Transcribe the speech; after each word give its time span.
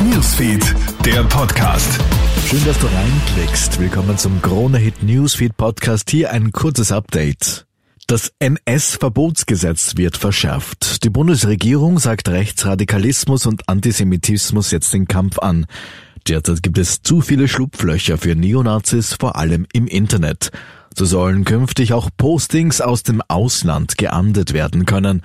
Newsfeed, 0.00 0.74
der 1.04 1.22
Podcast. 1.24 2.00
Schön, 2.46 2.64
dass 2.64 2.78
du 2.78 2.86
reinklickst. 2.86 3.80
Willkommen 3.80 4.18
zum 4.18 4.42
Krone 4.42 4.78
Hit 4.78 5.02
Newsfeed 5.02 5.56
Podcast. 5.56 6.10
Hier 6.10 6.32
ein 6.32 6.52
kurzes 6.52 6.92
Update. 6.92 7.66
Das 8.06 8.32
NS-Verbotsgesetz 8.38 9.96
wird 9.96 10.16
verschärft. 10.16 11.04
Die 11.04 11.10
Bundesregierung 11.10 11.98
sagt 11.98 12.28
Rechtsradikalismus 12.28 13.46
und 13.46 13.68
Antisemitismus 13.68 14.70
jetzt 14.70 14.92
den 14.92 15.06
Kampf 15.06 15.38
an. 15.38 15.66
Derzeit 16.28 16.62
gibt 16.62 16.78
es 16.78 17.02
zu 17.02 17.20
viele 17.20 17.48
Schlupflöcher 17.48 18.18
für 18.18 18.34
Neonazis, 18.34 19.16
vor 19.18 19.36
allem 19.36 19.66
im 19.72 19.86
Internet. 19.86 20.50
So 20.96 21.04
sollen 21.04 21.44
künftig 21.44 21.92
auch 21.92 22.10
Postings 22.16 22.80
aus 22.80 23.02
dem 23.02 23.22
Ausland 23.28 23.96
geahndet 23.96 24.52
werden 24.52 24.86
können. 24.86 25.22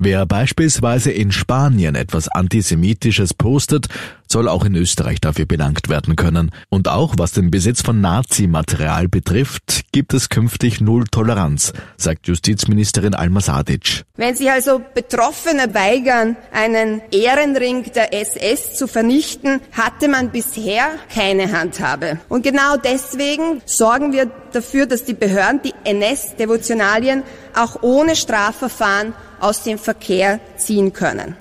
Wer 0.00 0.26
beispielsweise 0.26 1.10
in 1.10 1.32
Spanien 1.32 1.96
etwas 1.96 2.28
Antisemitisches 2.28 3.34
postet, 3.34 3.88
soll 4.30 4.48
auch 4.48 4.64
in 4.64 4.74
Österreich 4.74 5.20
dafür 5.20 5.46
belangt 5.46 5.88
werden 5.88 6.16
können. 6.16 6.50
Und 6.68 6.88
auch 6.88 7.14
was 7.18 7.32
den 7.32 7.50
Besitz 7.50 7.82
von 7.82 8.00
Nazi-Material 8.00 9.08
betrifft, 9.08 9.82
gibt 9.92 10.14
es 10.14 10.28
künftig 10.28 10.80
Null 10.80 11.04
Toleranz, 11.10 11.72
sagt 11.96 12.26
Justizministerin 12.28 13.14
Alma 13.14 13.40
Sadic. 13.40 14.04
Wenn 14.16 14.36
sich 14.36 14.50
also 14.50 14.80
Betroffene 14.94 15.74
weigern, 15.74 16.36
einen 16.52 17.00
Ehrenring 17.10 17.90
der 17.92 18.12
SS 18.14 18.76
zu 18.76 18.86
vernichten, 18.86 19.60
hatte 19.72 20.08
man 20.08 20.30
bisher 20.30 20.90
keine 21.12 21.52
Handhabe. 21.52 22.18
Und 22.28 22.42
genau 22.42 22.76
deswegen 22.76 23.62
sorgen 23.64 24.12
wir 24.12 24.30
dafür, 24.52 24.86
dass 24.86 25.04
die 25.04 25.14
Behörden 25.14 25.60
die 25.62 25.74
NS-Devotionalien 25.84 27.22
auch 27.54 27.82
ohne 27.82 28.16
Strafverfahren 28.16 29.14
aus 29.40 29.62
dem 29.62 29.78
Verkehr 29.78 30.40
ziehen 30.56 30.92
können. 30.92 31.36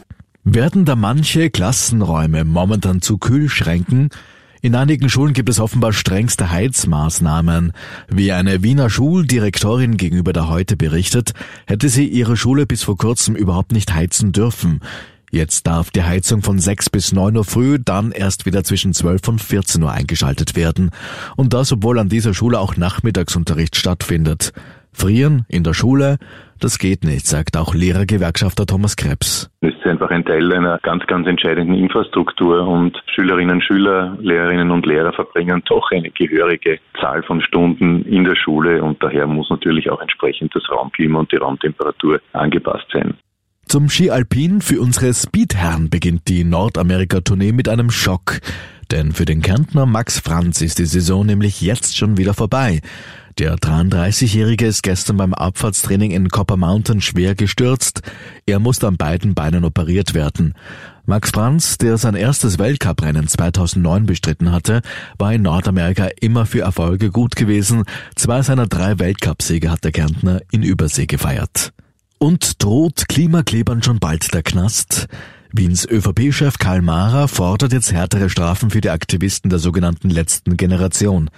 Werden 0.50 0.86
da 0.86 0.96
manche 0.96 1.50
Klassenräume 1.50 2.46
momentan 2.46 3.02
zu 3.02 3.18
Kühlschränken? 3.18 4.12
In 4.62 4.76
einigen 4.76 5.10
Schulen 5.10 5.34
gibt 5.34 5.49
es 5.49 5.60
offenbar 5.60 5.91
strengste 5.91 6.49
Heizmaßnahmen. 6.49 7.74
Wie 8.08 8.32
eine 8.32 8.63
Wiener 8.63 8.90
Schuldirektorin 8.90 9.98
gegenüber 9.98 10.32
der 10.32 10.48
Heute 10.48 10.77
berichtet, 10.77 11.34
hätte 11.66 11.90
sie 11.90 12.08
ihre 12.08 12.38
Schule 12.38 12.66
bis 12.66 12.84
vor 12.84 12.96
kurzem 12.96 13.36
überhaupt 13.36 13.74
nicht 13.74 13.94
heizen 13.94 14.32
dürfen. 14.32 14.80
Jetzt 15.32 15.68
darf 15.68 15.91
die 15.91 16.04
Heizung 16.04 16.41
von 16.41 16.60
6 16.60 16.91
bis 16.91 17.12
9 17.12 17.36
Uhr 17.36 17.43
früh, 17.43 17.77
dann 17.84 18.14
erst 18.14 18.46
wieder 18.46 18.64
zwischen 18.64 18.93
12 18.93 19.27
und 19.27 19.41
14 19.41 19.84
Uhr 19.84 19.91
eingeschaltet 19.91 20.55
werden. 20.55 20.91
Und 21.36 21.52
das, 21.52 21.74
obwohl 21.74 21.99
an 21.99 22.08
dieser 22.08 22.34
Schule 22.34 22.58
auch 22.58 22.77
Nachmittagsunterricht 22.77 23.76
stattfindet. 23.76 24.54
Frieren 24.98 25.45
in 25.48 25.63
der 25.63 25.73
Schule, 25.73 26.17
das 26.59 26.79
geht 26.79 27.03
nicht, 27.03 27.27
sagt 27.27 27.55
auch 27.55 27.76
Lehrergewerkschafter 27.76 28.65
Thomas 28.65 28.95
Krebs. 28.95 29.49
Das 29.62 29.71
ist 29.73 29.85
einfach 29.85 30.09
ein 30.09 30.26
Teil 30.26 30.51
einer 30.51 30.79
ganz, 30.79 31.05
ganz 31.05 31.27
entscheidenden 31.27 31.76
Infrastruktur 31.76 32.67
und 32.67 32.98
Schülerinnen, 33.13 33.62
Schüler, 33.62 34.18
Lehrerinnen 34.20 34.71
und 34.71 34.87
Lehrer 34.87 35.13
verbringen 35.13 35.62
doch 35.68 35.91
eine 35.91 36.09
gehörige 36.09 36.79
Zahl 36.99 37.21
von 37.21 37.41
Stunden 37.41 38.03
in 38.05 38.23
der 38.23 38.35
Schule 38.35 38.81
und 38.81 39.01
daher 39.03 39.27
muss 39.27 39.49
natürlich 39.51 39.90
auch 39.91 40.01
entsprechend 40.01 40.55
das 40.55 40.63
Raumklima 40.71 41.20
und 41.20 41.31
die 41.31 41.37
Raumtemperatur 41.37 42.20
angepasst 42.34 42.87
sein. 42.91 43.13
Zum 43.68 43.90
Ski 43.90 44.09
Alpin 44.09 44.62
für 44.62 44.79
unsere 44.79 45.13
Speedherren 45.13 45.90
beginnt 45.90 46.27
die 46.29 46.43
Nordamerika-Tournee 46.43 47.51
mit 47.51 47.68
einem 47.70 47.91
Schock. 47.91 48.40
Denn 48.91 49.12
für 49.12 49.25
den 49.25 49.41
Kärntner 49.41 49.85
Max 49.85 50.21
Franz 50.21 50.62
ist 50.62 50.79
die 50.79 50.85
Saison 50.85 51.25
nämlich 51.25 51.62
jetzt 51.62 51.98
schon 51.98 52.18
wieder 52.18 52.34
vorbei. 52.34 52.79
Der 53.40 53.55
33-Jährige 53.55 54.66
ist 54.66 54.82
gestern 54.82 55.18
beim 55.18 55.35
Abfahrtstraining 55.35 56.10
in 56.10 56.30
Copper 56.30 56.57
Mountain 56.57 57.02
schwer 57.02 57.35
gestürzt. 57.35 58.02
Er 58.48 58.57
musste 58.57 58.88
an 58.88 58.98
beiden 58.98 59.35
Beinen 59.35 59.63
operiert 59.63 60.16
werden. 60.16 60.55
Max 61.05 61.30
Franz, 61.30 61.77
der 61.77 61.99
sein 61.99 62.15
erstes 62.15 62.58
Weltcuprennen 62.58 63.27
2009 63.27 64.08
bestritten 64.08 64.52
hatte, 64.52 64.81
war 65.19 65.34
in 65.34 65.44
Nordamerika 65.44 66.09
immer 66.19 66.47
für 66.47 66.62
Erfolge 66.62 67.12
gut 67.12 67.35
gewesen. 67.35 67.84
Zwei 68.16 68.42
seiner 68.42 68.66
drei 68.66 68.98
Weltcupsiege 68.98 69.69
hat 69.69 69.84
der 69.84 69.92
Kärntner 69.92 70.42
in 70.52 70.64
Übersee 70.64 71.06
gefeiert. 71.06 71.74
Und 72.18 72.64
droht 72.64 73.08
Klimaklebern 73.08 73.84
schon 73.84 74.00
bald 74.00 74.34
der 74.34 74.42
Knast? 74.42 75.08
Wiens 75.54 75.88
ÖVP-Chef 75.88 76.58
Karl 76.58 76.81
Mahrer 76.81 77.28
fordert 77.28 77.72
jetzt 77.72 77.94
härtere 77.94 78.31
Strafen 78.31 78.72
für 78.72 78.81
die 78.81 78.90
Aktivisten 78.90 79.52
der 79.52 79.59
sogenannten 79.59 80.09
letzten 80.09 80.58
Generation. 80.58 81.30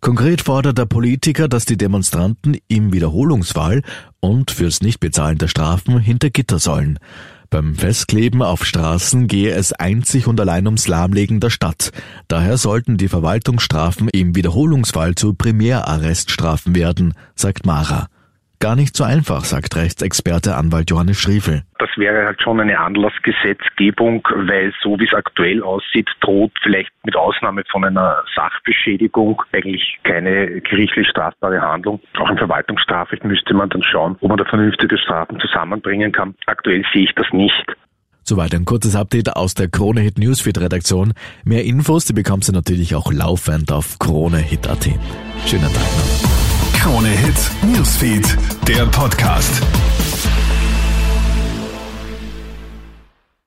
Konkret 0.00 0.42
fordert 0.42 0.78
der 0.78 0.86
Politiker, 0.86 1.48
dass 1.48 1.64
die 1.64 1.76
Demonstranten 1.76 2.56
im 2.68 2.92
Wiederholungsfall 2.92 3.82
und 4.20 4.50
fürs 4.50 4.80
Nichtbezahlen 4.80 5.38
der 5.38 5.48
Strafen 5.48 5.98
hinter 5.98 6.30
Gitter 6.30 6.58
sollen. 6.58 6.98
Beim 7.50 7.74
Festkleben 7.74 8.42
auf 8.42 8.64
Straßen 8.64 9.26
gehe 9.26 9.52
es 9.52 9.72
einzig 9.72 10.26
und 10.26 10.38
allein 10.38 10.66
ums 10.66 10.86
Lahmlegen 10.86 11.40
der 11.40 11.50
Stadt. 11.50 11.92
Daher 12.28 12.58
sollten 12.58 12.98
die 12.98 13.08
Verwaltungsstrafen 13.08 14.08
im 14.10 14.36
Wiederholungsfall 14.36 15.14
zu 15.14 15.34
Primärarreststrafen 15.34 16.74
werden, 16.74 17.14
sagt 17.34 17.66
Mara. 17.66 18.08
Gar 18.60 18.74
nicht 18.74 18.96
so 18.96 19.04
einfach, 19.04 19.44
sagt 19.44 19.76
Rechtsexperte 19.76 20.56
Anwalt 20.56 20.90
Johannes 20.90 21.20
Schriefel. 21.20 21.62
Das 21.78 21.90
wäre 21.96 22.26
halt 22.26 22.42
schon 22.42 22.58
eine 22.60 22.80
Anlassgesetzgebung, 22.80 24.26
weil 24.34 24.72
so 24.82 24.98
wie 24.98 25.04
es 25.04 25.14
aktuell 25.14 25.62
aussieht, 25.62 26.08
droht 26.20 26.50
vielleicht 26.62 26.90
mit 27.04 27.14
Ausnahme 27.14 27.62
von 27.70 27.84
einer 27.84 28.24
Sachbeschädigung 28.34 29.40
eigentlich 29.52 29.98
keine 30.02 30.60
gerichtlich 30.60 31.06
strafbare 31.08 31.60
Handlung. 31.60 32.00
Auch 32.18 32.30
im 32.30 32.36
Verwaltungsstrafrecht 32.36 33.22
müsste 33.22 33.54
man 33.54 33.68
dann 33.68 33.84
schauen, 33.84 34.16
ob 34.20 34.28
man 34.28 34.38
da 34.38 34.44
vernünftige 34.44 34.98
Strafen 34.98 35.38
zusammenbringen 35.38 36.10
kann. 36.10 36.34
Aktuell 36.46 36.84
sehe 36.92 37.04
ich 37.04 37.14
das 37.14 37.26
nicht. 37.32 37.76
Soweit 38.24 38.54
ein 38.54 38.64
kurzes 38.64 38.96
Update 38.96 39.36
aus 39.36 39.54
der 39.54 39.68
Krone 39.68 40.00
Hit 40.00 40.18
Newsfeed 40.18 40.58
Redaktion. 40.58 41.14
Mehr 41.44 41.64
Infos, 41.64 42.06
die 42.06 42.12
bekommst 42.12 42.48
du 42.48 42.52
natürlich 42.52 42.96
auch 42.96 43.12
laufend 43.12 43.72
auf 43.72 43.98
kronehit.at. 44.00 44.90
Schönen 45.46 45.72
Tag 45.72 45.82
noch. 45.96 46.38
Krone 46.78 47.08
Hit 47.08 47.34
Newsfeed, 47.62 47.87
der 48.68 48.84
Podcast. 48.86 49.62